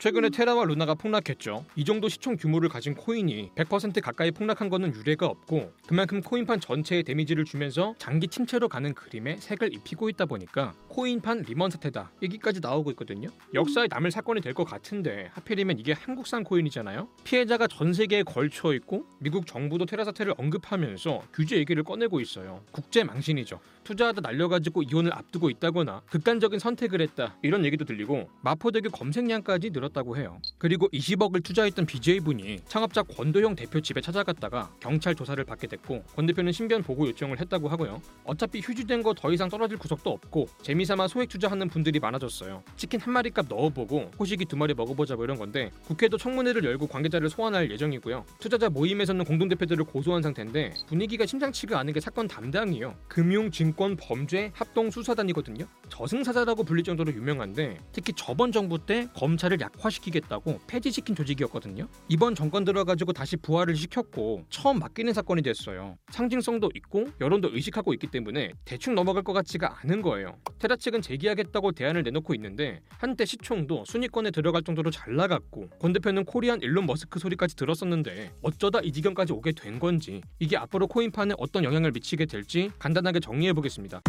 [0.00, 1.66] 최근에 테라와 루나가 폭락했죠.
[1.76, 7.02] 이 정도 시총 규모를 가진 코인이 100% 가까이 폭락한 것은 유례가 없고 그만큼 코인판 전체에
[7.02, 12.90] 데미지를 주면서 장기 침체로 가는 그림에 색을 입히고 있다 보니까 코인판 리먼 사태다 얘기까지 나오고
[12.90, 13.28] 있거든요.
[13.54, 17.08] 역사에 남을 사건이 될 것 같은데 하필이면 이게 한국산 코인이잖아요.
[17.22, 22.64] 피해자가 전 세계에 걸쳐 있고 미국 정부도 테라 사태를 언급하면서 규제 얘기를 꺼내고 있어요.
[22.72, 23.60] 국제 망신이죠.
[23.84, 30.40] 투자하다 날려가지고 이혼을 앞두고 있다거나 극단적인 선택을 했다 이런 얘기도 들리고 마포대교 검색량까지 늘었다고 해요.
[30.58, 36.50] 그리고 20억을 투자했던 BJ분이 창업자 권도형 대표 집에 찾아갔다가 경찰 조사를 받게 됐고 권 대표는
[36.50, 38.02] 신변 보호 요청을 했다고 하고요.
[38.24, 42.62] 어차피 휴지된 거 더 이상 떨어질 구석도 없고 재미 삼아 소액 투자하는 분들이 많아졌어요.
[42.76, 46.86] 치킨 한 마리 값 넣어보고 호식이 두 마리 먹어보자 뭐 이런 건데 국회도 청문회를 열고
[46.86, 48.24] 관계자를 소환할 예정이고요.
[48.38, 52.94] 투자자 모임에서는 공동대표들을 고소한 상태인데 분위기가 심상치가 않은 게 사건 담당이요.
[53.08, 55.66] 금융 증권 범죄 합동 수사단이거든요.
[55.88, 61.88] 저승사자라고 불릴 정도로 유명한데 특히 저번 정부 때 검찰을 약화시키겠다고 폐지시킨 조직이었거든요.
[62.08, 65.96] 이번 정권 들어가지고 다시 부활을 시켰고 처음 맡기는 사건이 됐어요.
[66.10, 70.36] 상징성도 있고 여론도 의식하고 있기 때문에 대충 넘어갈 것 같지가 않은 거예요.
[70.70, 76.24] 테라 측은 재계하겠다고 대안을 내놓고 있는데 한때 시총도 순위권에 들어갈 정도로 잘 나갔고 권 대표는
[76.24, 81.64] 코리안 일론 머스크 소리까지 들었었는데 어쩌다 이 지경까지 오게 된 건지 이게 앞으로 코인판에 어떤
[81.64, 84.00] 영향을 미치게 될지 간단하게 정리해 보겠습니다.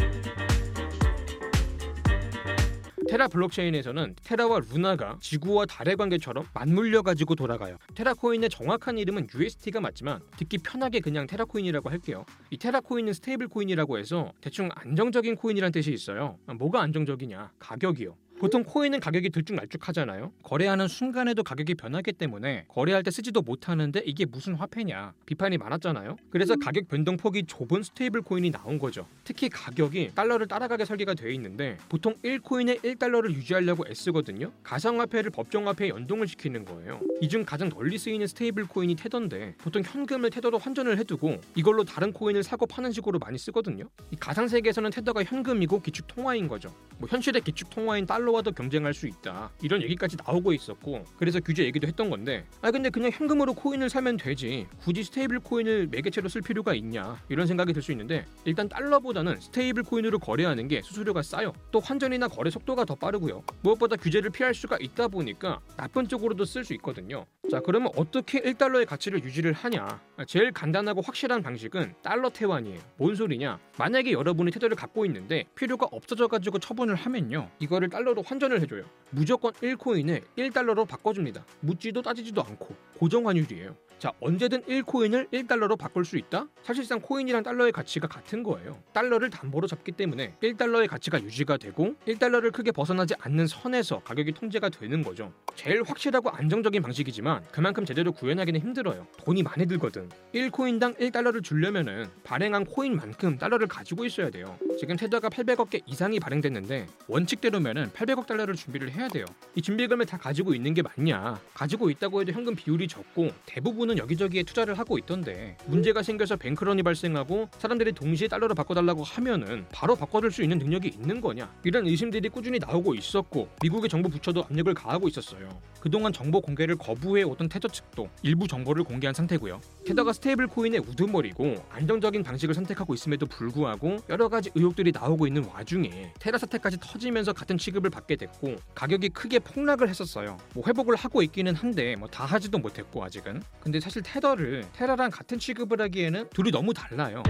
[3.12, 7.78] 테라 블록체인에서는 테라와 루나가 지구와 달의 관계처럼 맞물려 가지고 돌아가요.
[7.94, 12.24] 테라 코인의 정확한 이름은 UST가 맞지만 듣기 편하게 그냥 테라 코인이라고 할게요.
[12.52, 16.38] 이 테라 코인은 스테이블 코인이라고 해서 대충 안정적인 코인이란 뜻이 있어요.
[16.58, 17.52] 뭐가 안정적이냐?
[17.60, 18.16] 가격이요.
[18.42, 20.32] 보통 코인은 가격이 들쭉날쭉하잖아요.
[20.42, 26.18] 거래하는 순간에도 가격이 변하기 때문에 거래할 때 쓰지도 못하는데 이게 무슨 화폐냐 비판이 많았잖아요.
[26.32, 29.06] 그래서 가격 변동 폭이 좁은 스테이블 코인이 나온 거죠.
[29.24, 34.52] 특히 가격이 달러를 따라가게 설계가 되어 있는데 보통 1코인에 1달러를 유지하려고 애쓰거든요.
[34.64, 37.00] 가상화폐를 법정화폐에 연동을 시키는 거예요.
[37.22, 42.12] 이 중 가장 널리 쓰이는 스테이블 코인이 테더인데 보통 현금을 테더로 환전을 해두고 이걸로 다른
[42.12, 43.86] 코인을 사고 파는 식으로 많이 쓰거든요.
[44.10, 46.74] 이 가상 세계에서는 테더가 현금이고 기축 통화인 거죠.
[46.98, 49.52] 뭐 현실의 기축 통화인 달러와도 경쟁할 수 있다.
[49.62, 54.18] 이런 얘기까지 나오고 있었고 그래서 규제 얘기도 했던 건데 아 근데 그냥 현금으로 코인을 사면
[54.18, 59.40] 되지 굳이 스테이블 코인을 매개체로 쓸 필요가 있냐 이런 생각이 들 수 있는데 일단 달러보다는
[59.40, 61.52] 스테이블 코인으로 거래하는 게 수수료가 싸요.
[61.72, 63.44] 또 환전이나 거래 속도가 더 빠르고요.
[63.62, 67.26] 무엇보다 규제를 피할 수가 있다 보니까 나쁜 쪽으로도 쓸 수 있거든요.
[67.50, 70.00] 자 그러면 어떻게 1달러의 가치를 유지를 하냐?
[70.28, 72.80] 제일 간단하고 확실한 방식은 달러 태환이에요.
[72.98, 73.60] 뭔 소리냐?
[73.80, 77.50] 만약에 여러분이 테더를 갖고 있는데 필요가 없어져 가지고 처분을 하면요.
[77.60, 78.86] 이거를 달러로 환전을 해줘요.
[79.10, 81.46] 무조건 1코인을 1달러로 바꿔줍니다.
[81.62, 83.76] 묻지도 따지지도 않고 고정 환율이에요.
[84.02, 86.48] 자, 언제든 1코인을 1달러로 바꿀 수 있다?
[86.64, 88.82] 사실상 코인이랑 달러의 가치가 같은 거예요.
[88.94, 94.70] 달러를 담보로 잡기 때문에 1달러의 가치가 유지가 되고 1달러를 크게 벗어나지 않는 선에서 가격이 통제가
[94.70, 95.32] 되는 거죠.
[95.54, 99.06] 제일 확실하고 안정적인 방식이지만 그만큼 제대로 구현하기는 힘들어요.
[99.20, 100.10] 돈이 많이 들거든.
[100.34, 104.58] 1코인당 1달러를 주려면은 발행한 코인만큼 달러를 가지고 있어야 돼요.
[104.80, 109.26] 지금 테더가 800억 개 이상이 발행됐는데 원칙대로면은 800억 달러를 준비를 해야 돼요.
[109.54, 111.40] 이 준비금을 다 가지고 있는 게 맞냐?
[111.54, 117.50] 가지고 있다고 해도 현금 비율이 적고 대부분은 여기저기에 투자를 하고 있던데 문제가 생겨서 뱅크런이 발생하고
[117.58, 121.54] 사람들이 동시에 달러로 바꿔달라고 하면은 바로 바꿔줄 수 있는 능력이 있는 거냐?
[121.64, 125.50] 이런 의심들이 꾸준히 나오고 있었고 미국의 정부 부처도 압력을 가하고 있었어요.
[125.82, 129.60] 그동안 정보 공개를 거부해 오던 테더 측도 일부 정보를 공개한 상태고요.
[129.86, 136.14] 테더가 스테이블 코인의 우두머리고 안정적인 방식을 선택하고 있음에도 불구하고 여러 가지 의혹들이 나오고 있는 와중에
[136.20, 140.38] 테라 사태까지 터지면서 같은 취급을 받게 됐고 가격이 크게 폭락을 했었어요.
[140.54, 143.42] 뭐 회복을 하고 있기는 한데 뭐 다 하지도 못했고 아직은.
[143.62, 147.24] 근데 사실 테더를 테라랑 같은 취급을 하기에는 둘이 너무 달라요.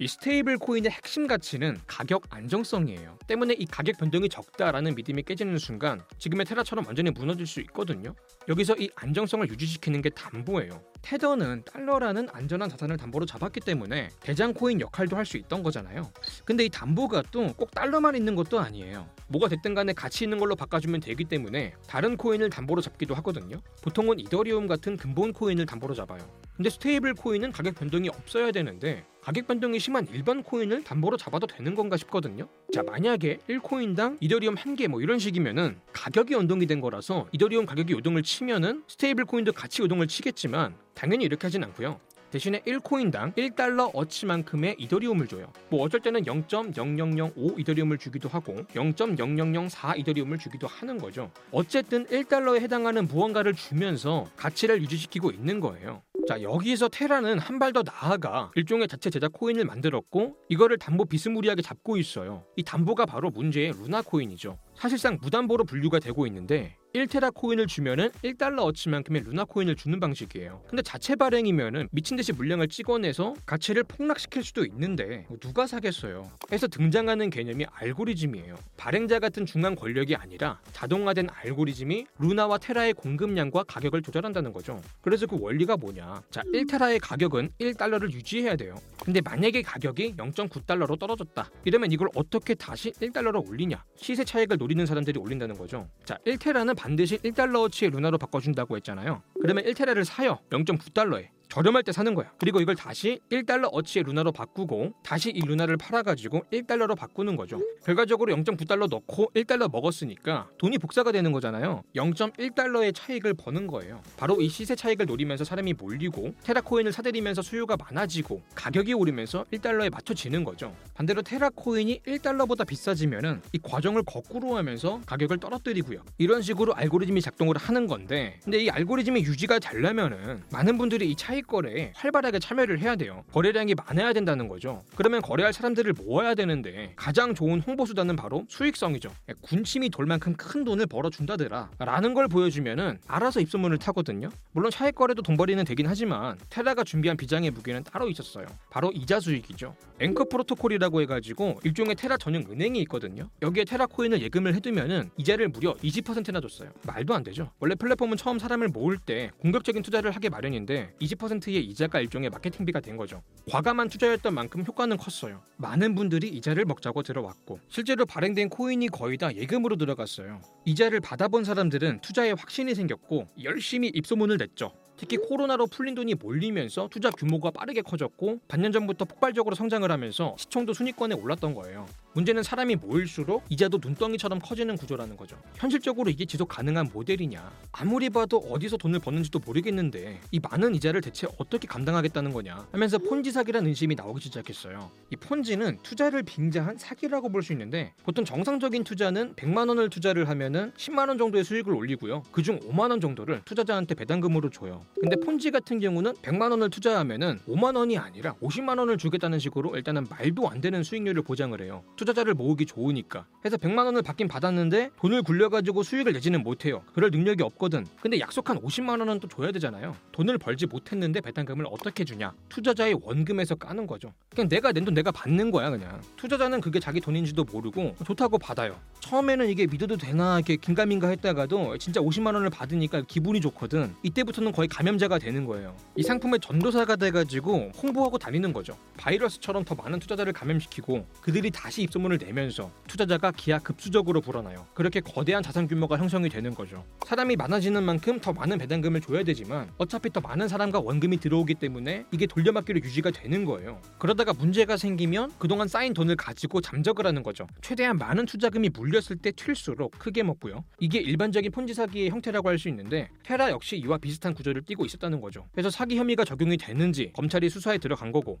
[0.00, 3.18] 이 스테이블 코인의 핵심 가치는 가격 안정성이에요.
[3.26, 8.14] 때문에 이 가격 변동이 적다라는 믿음이 깨지는 순간 지금의 테라처럼 완전히 무너질 수 있거든요.
[8.46, 10.80] 여기서 이 안정성을 유지시키는 게 담보예요.
[11.02, 16.10] 테더는 달러라는 안전한 자산을 담보로 잡았기 때문에 대장 코인 역할도 할 수 있던 거잖아요.
[16.44, 19.08] 근데 이 담보가 또 꼭 달러만 있는 것도 아니에요.
[19.28, 23.60] 뭐가 됐든 간에 가치 있는 걸로 바꿔주면 되기 때문에 다른 코인을 담보로 잡기도 하거든요.
[23.82, 26.20] 보통은 이더리움 같은 근본 코인을 담보로 잡아요.
[26.56, 31.74] 근데 스테이블 코인은 가격 변동이 없어야 되는데 가격 변동이 심한 일반 코인을 담보로 잡아도 되는
[31.74, 32.48] 건가 싶거든요.
[32.72, 37.92] 자, 만약에 1코인당 이더리움 한 개 뭐 이런 식이면은 가격이 연동이 된 거라서 이더리움 가격이
[37.92, 42.00] 요동을 치면은 스테이블 코인도 같이 요동을 치겠지만 당연히 이렇게 하진 않고요.
[42.30, 45.52] 대신에 1코인당 1달러 어치만큼의 이더리움을 줘요.
[45.68, 51.30] 뭐 어쩔 때는 0.0005 이더리움을 주기도 하고 0.0004 이더리움을 주기도 하는 거죠.
[51.52, 56.02] 어쨌든 1달러에 해당하는 무언가를 주면서 가치를 유지시키고 있는 거예요.
[56.28, 61.62] 자 여기서 테라는 한 발 더 나아가 일종의 자체 제작 코인을 만들었고 이거를 담보 비스무리하게
[61.62, 62.44] 잡고 있어요.
[62.56, 64.58] 이 담보가 바로 문제의 루나 코인이죠.
[64.74, 70.62] 사실상 무담보로 분류가 되고 있는데 1테라 코인을 주면은 1달러 어치만큼의 루나 코인을 주는 방식이에요.
[70.68, 76.28] 근데 자체 발행이면은 미친 듯이 물량을 찍어내서 가치를 폭락시킬 수도 있는데 누가 사겠어요?
[76.50, 78.56] 해서 등장하는 개념이 알고리즘이에요.
[78.76, 84.82] 발행자 같은 중간 권력이 아니라 자동화된 알고리즘이 루나와 테라의 공급량과 가격을 조절한다는 거죠.
[85.00, 86.22] 그래서 그 원리가 뭐냐?
[86.30, 88.74] 자, 1테라의 가격은 1달러를 유지해야 돼요.
[89.04, 91.48] 근데 만약에 가격이 0.9달러로 떨어졌다.
[91.64, 93.84] 이러면 이걸 어떻게 다시 1달러로 올리냐?
[93.96, 95.88] 시세 차익을 노리는 사람들이 올린다는 거죠.
[96.04, 99.22] 자, 1테라는 반드시 1달러어치의 루나로 바꿔준다고 했잖아요.
[99.42, 100.38] 그러면 1테라를 사요.
[100.48, 101.28] 0.9달러에.
[101.48, 102.30] 저렴할 때 사는 거야.
[102.38, 107.60] 그리고 이걸 다시 1달러 어치의 루나로 바꾸고 다시 이 루나를 팔아가지고 1달러로 바꾸는 거죠.
[107.84, 111.82] 결과적으로 0.9달러 넣고 1달러 먹었으니까 돈이 복사가 되는 거잖아요.
[111.96, 114.02] 0.1달러의 차익을 버는 거예요.
[114.16, 120.44] 바로 이 시세 차익을 노리면서 사람이 몰리고 테라코인을 사들이면서 수요가 많아지고 가격이 오르면서 1달러에 맞춰지는
[120.44, 120.74] 거죠.
[120.94, 126.02] 반대로 테라코인이 1달러보다 비싸지면은 이 과정을 거꾸로 하면서 가격을 떨어뜨리고요.
[126.18, 131.37] 이런 식으로 알고리즘이 작동을 하는 건데 근데 이 알고리즘이 유지가 되려면은 많은 분들이 이 차익
[131.38, 133.24] 차익 거래에 활발하게 참여를 해야 돼요.
[133.32, 134.82] 거래량이 많아야 된다는 거죠.
[134.96, 139.10] 그러면 거래할 사람들을 모아야 되는데 가장 좋은 홍보 수단은 바로 수익성이죠.
[139.42, 144.30] 군침이 돌 만큼 큰 돈을 벌어준다더라 라는 걸 보여주면은 알아서 입소문을 타거든요.
[144.52, 148.46] 물론 차익 거래도 돈벌이는 되긴 하지만 테라가 준비한 비장의 무게는 따로 있었어요.
[148.70, 149.76] 바로 이자 수익이죠.
[150.00, 153.28] 앵커 프로토콜이라고 해가지고 일종의 테라 전용 은행이 있거든요.
[153.42, 156.70] 여기에 테라 코인을 예금을 해두면은 이자를 무려 20%나 줬어요.
[156.84, 157.50] 말도 안 되죠.
[157.60, 162.96] 원래 플랫폼은 처음 사람을 모을 때 공격적인 투자를 하게 마련인데 20%의 이자가 일종의 마케팅비가 된
[162.96, 163.22] 거죠.
[163.50, 165.42] 과감한 투자였던 만큼 효과는 컸어요.
[165.56, 170.40] 많은 분들이 이자를 먹자고 들어왔고 실제로 발행된 코인이 거의 다 예금으로 들어갔어요.
[170.64, 174.72] 이자를 받아본 사람들은 투자에 확신이 생겼고 열심히 입소문을 냈죠.
[174.98, 180.74] 특히 코로나로 풀린 돈이 몰리면서 투자 규모가 빠르게 커졌고 반년 전부터 폭발적으로 성장을 하면서 시총도
[180.74, 181.86] 순위권에 올랐던 거예요.
[182.14, 185.36] 문제는 사람이 모일수록 이자도 눈덩이처럼 커지는 구조라는 거죠.
[185.54, 187.50] 현실적으로 이게 지속 가능한 모델이냐?
[187.72, 192.66] 아무리 봐도 어디서 돈을 버는지도 모르겠는데 이 많은 이자를 대체 어떻게 감당하겠다는 거냐?
[192.72, 194.90] 하면서 폰지 사기란 의심이 나오기 시작했어요.
[195.12, 200.72] 이 폰지는 투자를 빙자한 사기라고 볼 수 있는데 보통 정상적인 투자는 100만 원을 투자를 하면은
[200.76, 202.24] 10만 원 정도의 수익을 올리고요.
[202.32, 204.84] 그중 5만 원 정도를 투자자한테 배당금으로 줘요.
[205.00, 210.06] 근데 폰지 같은 경우는 100만 원을 투자하면은 5만 원이 아니라 50만 원을 주겠다는 식으로 일단은
[210.10, 211.84] 말도 안 되는 수익률을 보장을 해요.
[211.96, 213.24] 투자자를 모으기 좋으니까.
[213.44, 216.82] 해서 100만 원을 받긴 받았는데 돈을 굴려가지고 수익을 내지는 못해요.
[216.94, 217.86] 그럴 능력이 없거든.
[218.00, 219.94] 근데 약속한 50만 원은 또 줘야 되잖아요.
[220.10, 222.32] 돈을 벌지 못했는데 배당금을 어떻게 주냐?
[222.48, 224.12] 투자자의 원금에서 까는 거죠.
[224.30, 226.00] 그냥 내가 낸 돈 내가 받는 거야 그냥.
[226.16, 228.80] 투자자는 그게 자기 돈인지도 모르고 좋다고 받아요.
[229.00, 233.94] 처음에는 이게 믿어도 되나 이렇게 긴가민가 했다가도 진짜 50만 원을 받으니까 기분이 좋거든.
[234.02, 235.74] 이때부터는 거의 감염자가 되는 거예요.
[235.96, 238.78] 이 상품의 전도사가 돼가지고 홍보하고 다니는 거죠.
[238.96, 244.66] 바이러스처럼 더 많은 투자자를 감염시키고 그들이 다시 입소문을 내면서 투자자가 기하 급수적으로 불어나요.
[244.74, 246.84] 그렇게 거대한 자산 규모가 형성이 되는 거죠.
[247.04, 252.04] 사람이 많아지는 만큼 더 많은 배당금을 줘야 되지만 어차피 더 많은 사람과 원금이 들어오기 때문에
[252.12, 253.80] 이게 돌려막기로 유지가 되는 거예요.
[253.98, 257.48] 그러다가 문제가 생기면 그동안 쌓인 돈을 가지고 잠적을 하는 거죠.
[257.62, 260.62] 최대한 많은 투자금이 물렸을 때 튈수록 크게 먹고요.
[260.78, 265.20] 이게 일반적인 폰지 사기의 형태라고 할 수 있는데 테라 역시 이와 비슷한 구조를 띠고 있었다는
[265.20, 265.46] 거죠.
[265.52, 268.38] 그래서 사기 혐의가 적용이 되는지 검찰이 수사에 들어간 거고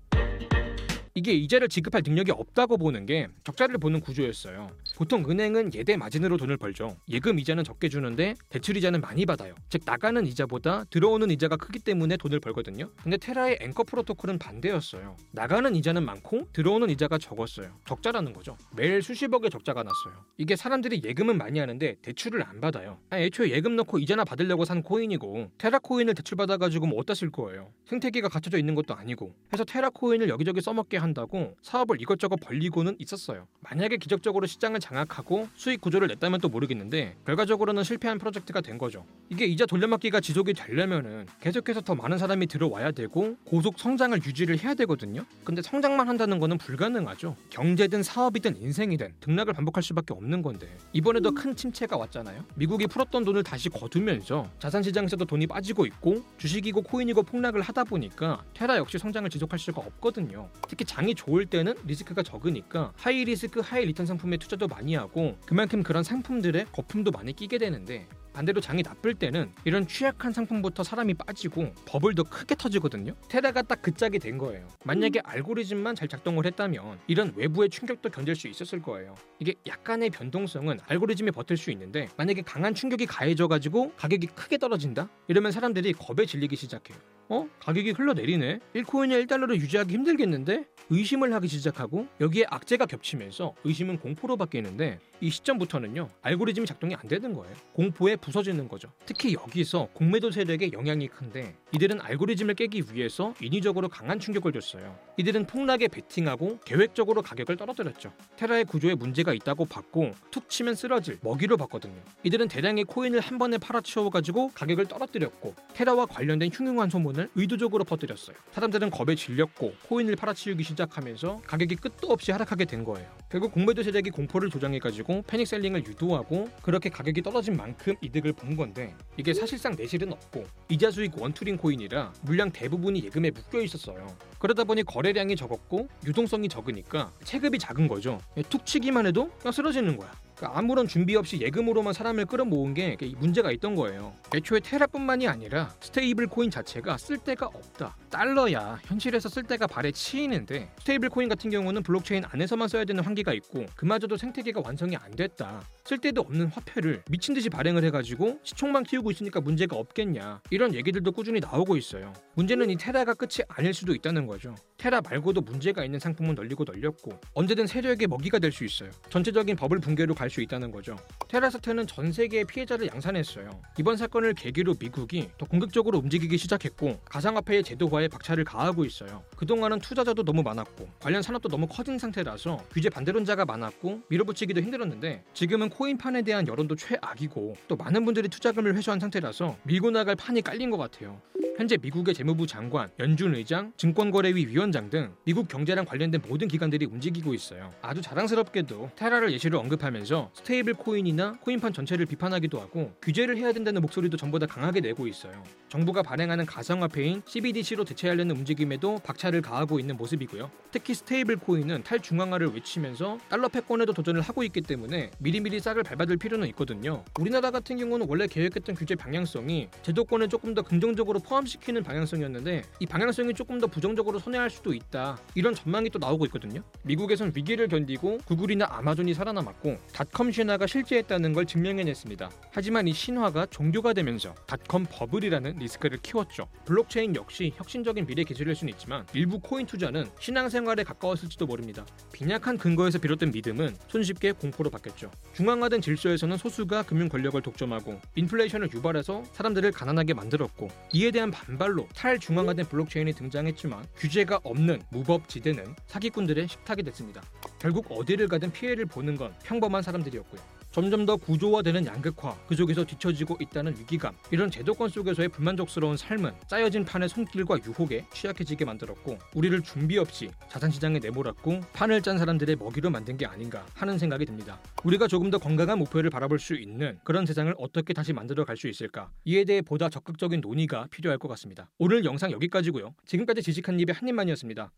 [1.18, 4.70] 이게 이자를 지급할 능력이 없다고 보는 게 적자를 보는 구조였어요.
[4.94, 6.96] 보통 은행은 예대 마진으로 돈을 벌죠.
[7.08, 9.56] 예금 이자는 적게 주는데 대출 이자는 많이 받아요.
[9.68, 12.92] 즉 나가는 이자보다 들어오는 이자가 크기 때문에 돈을 벌거든요.
[13.02, 15.16] 근데 테라의 앵커 프로토콜은 반대였어요.
[15.32, 17.76] 나가는 이자는 많고 들어오는 이자가 적었어요.
[17.84, 18.56] 적자라는 거죠.
[18.76, 20.24] 매일 수십억의 적자가 났어요.
[20.36, 23.00] 이게 사람들이 예금은 많이 하는데 대출을 안 받아요.
[23.10, 27.32] 아니, 애초에 예금 넣고 이자나 받으려고 산 코인이고 테라 코인을 대출 받아가지고 뭐 어디다 쓸
[27.32, 27.72] 거예요.
[27.86, 32.96] 생태계가 갖춰져 있는 것도 아니고 해서 테라 코인을 여기저기 써먹게 한 한다고 사업을 이것저것 벌리고는
[32.98, 33.46] 있었어요.
[33.60, 39.04] 만약에 기적적으로 시장을 장악하고 수익 구조를 냈다면 또 모르겠는데 결과적으로는 실패한 프로젝트가 된 거죠.
[39.28, 44.74] 이게 이자 돌려막기가 지속이 되려면은 계속해서 더 많은 사람이 들어와야 되고 고속 성장을 유지를 해야
[44.74, 45.24] 되거든요.
[45.44, 47.36] 근데 성장만 한다는 거는 불가능하죠.
[47.50, 52.44] 경제든 사업이든 인생이든 등락을 반복할 수밖에 없는 건데 이번에도 큰 침체가 왔잖아요.
[52.54, 58.42] 미국이 풀었던 돈을 다시 거두면서 자산 시장에서도 돈이 빠지고 있고 주식이고 코인이고 폭락을 하다 보니까
[58.54, 60.48] 테라 역시 성장을 지속할 수가 없거든요.
[60.68, 65.84] 특히 장이 좋을 때는 리스크가 적으니까 high risk high return 상품에 투자도 많이 하고 그만큼
[65.84, 71.72] 그런 상품들에 거품도 많이 끼게 되는데 반대로 장이 나쁠 때는 이런 취약한 상품부터 사람이 빠지고
[71.86, 73.14] 버블도 크게 터지거든요.
[73.28, 74.66] 테라가 딱 그 짝이 된 거예요.
[74.84, 79.14] 만약에 알고리즘만 잘 작동을 했다면 이런 외부의 충격도 견딜 수 있었을 거예요.
[79.38, 85.08] 이게 약간의 변동성은 알고리즘이 버틸 수 있는데 만약에 강한 충격이 가해져 가지고 가격이 크게 떨어진다?
[85.28, 86.98] 이러면 사람들이 겁에 질리기 시작해요.
[87.28, 87.46] 어?
[87.60, 88.60] 가격이 흘러내리네.
[88.74, 90.64] 1코인을 1달러로 유지하기 힘들겠는데?
[90.90, 97.34] 의심을 하기 시작하고 여기에 악재가 겹치면서 의심은 공포로 바뀌는데 이 시점부터는요 알고리즘이 작동이 안 되는
[97.34, 103.88] 거예요 공포에 부서지는 거죠 특히 여기서 공매도 세력의 영향이 큰데 이들은 알고리즘을 깨기 위해서 인위적으로
[103.88, 110.48] 강한 충격을 줬어요 이들은 폭락에 베팅하고 계획적으로 가격을 떨어뜨렸죠 테라의 구조에 문제가 있다고 봤고 툭
[110.48, 116.90] 치면 쓰러질 먹이로 봤거든요 이들은 대량의 코인을 한 번에 팔아치워가지고 가격을 떨어뜨렸고 테라와 관련된 흉흉한
[116.90, 123.08] 소문을 의도적으로 퍼뜨렸어요 사람들은 겁에 질렸고 코인을 팔아치우기 시작하면서 가격이 끝도 없이 하락하게 된 거예요
[123.30, 128.94] 결국 공매도 세력이 공포를 조장해가지고 panic selling을 유도하고 그렇게 가격이 떨어진 만큼 이득을 본 건데
[129.16, 134.06] 이게 사실상 내실은 없고 이자 수익 one tool인 코인이라 물량 대부분이 예금에 묶여 있었어요.
[134.38, 138.20] 그러다 보니 거래량이 적었고 유동성이 적으니까 체급이 작은 거죠.
[138.48, 140.10] 툭 치기만 해도 그냥 쓰러지는 거야.
[140.38, 144.14] 그러니까 아무런 준비 없이 예금으로만 사람을 끌어모은 게 문제가 있던 거예요.
[144.34, 147.96] 애초에 테라뿐만이 아니라 스테이블 코인 자체가 쓸 데가 없다.
[148.08, 153.32] 달러야 현실에서 쓸 데가 발에 치이는데 스테이블 코인 같은 경우는 블록체인 안에서만 써야 되는 한계가
[153.34, 155.60] 있고 그마저도 생태계가 완성이 안 됐다.
[155.88, 161.12] 쓸 데도 없는 화폐를 미친 듯이 발행을 해가지고 시총만 키우고 있으니까 문제가 없겠냐 이런 얘기들도
[161.12, 162.12] 꾸준히 나오고 있어요.
[162.34, 164.54] 문제는 이 테라가 끝이 아닐 수도 있다는 거죠.
[164.76, 168.90] 테라 말고도 문제가 있는 상품은 널리고 널렸고 언제든 세력의 먹이가 될 수 있어요.
[169.08, 170.94] 전체적인 버블 붕괴로 갈 수 있다는 거죠.
[171.26, 173.48] 테라 사태는 전 세계의 피해자를 양산했어요.
[173.78, 179.24] 이번 사건을 계기로 미국이 더 공격적으로 움직이기 시작했고 가상화폐의 제도화에 박차를 가하고 있어요.
[179.36, 185.70] 그동안은 투자자도 너무 많았고 관련 산업도 너무 커진 상태라서 규제 반대론자가 많았고 밀어붙이기도 힘들었는데 지금은
[185.78, 190.76] 코인판에 대한 여론도 최악이고 또 많은 분들이 투자금을 회수한 상태라서 밀고 나갈 판이 깔린 것
[190.76, 191.20] 같아요.
[191.58, 197.34] 현재 미국의 재무부 장관, 연준 의장, 증권거래위 위원장 등 미국 경제랑 관련된 모든 기관들이 움직이고
[197.34, 197.74] 있어요.
[197.82, 204.16] 아주 자랑스럽게도 테라를 예시로 언급하면서 스테이블 코인이나 코인판 전체를 비판하기도 하고 규제를 해야 된다는 목소리도
[204.16, 205.42] 전부 다 강하게 내고 있어요.
[205.68, 210.48] 정부가 발행하는 가상화폐인 CBDC로 대체하려는 움직임에도 박차를 가하고 있는 모습이고요.
[210.70, 216.46] 특히 스테이블 코인은 탈중앙화를 외치면서 달러 패권에도 도전을 하고 있기 때문에 미리미리 싹을 밟아둘 필요는
[216.50, 217.04] 있거든요.
[217.18, 222.86] 우리나라 같은 경우는 원래 계획했던 규제 방향성이 제도권에 조금 더 긍정적으로 포함 시키는 방향성이었는데 이
[222.86, 225.18] 방향성이 조금 더 부정적으로 선회할 수도 있다.
[225.34, 226.62] 이런 전망이 또 나오고 있거든요.
[226.82, 232.30] 미국에선 위기를 견디고 구글이나 아마존이 살아남았고 닷컴 신화가 실제했다는 걸 증명해냈습니다.
[232.52, 236.46] 하지만 이 신화가 종교가 되면서 닷컴 버블이라는 리스크를 키웠죠.
[236.64, 241.84] 블록체인 역시 혁신적인 미래 기술일 수는 있지만 일부 코인 투자는 신앙생활에 가까웠을지도 모릅니다.
[242.12, 245.10] 빈약한 근거에서 비롯된 믿음은 손쉽게 공포로 바뀌었죠.
[245.34, 252.66] 중앙화된 질서에서는 소수가 금융 권력을 독점하고 인플레이션을 유발해서 사람들을 가난하게 만들었고 이에 대한 반발로 탈중앙화된
[252.66, 257.22] 블록체인이 등장했지만 규제가 없는 무법지대는 사기꾼들의 식탁이 됐습니다.
[257.58, 260.57] 결국 어디를 가든 피해를 보는 건 평범한 사람들이었고요.
[260.78, 266.84] 점점 더 구조화되는 양극화, 그 속에서 뒤처지고 있다는 위기감, 이런 제도권 속에서의 불만족스러운 삶은 짜여진
[266.84, 273.16] 판의 손길과 유혹에 취약해지게 만들었고 우리를 준비 없이 자산시장에 내몰았고 판을 짠 사람들의 먹이로 만든
[273.16, 274.60] 게 아닌가 하는 생각이 듭니다.
[274.84, 278.68] 우리가 조금 더 건강한 목표를 바라볼 수 있는 그런 세상을 어떻게 다시 만들어 갈 수
[278.68, 279.10] 있을까?
[279.24, 281.70] 이에 대해 보다 적극적인 논의가 필요할 것 같습니다.
[281.78, 282.94] 오늘 영상 여기까지고요.
[283.04, 284.70] 지금까지 지식한 입의 한 입만이었습니다.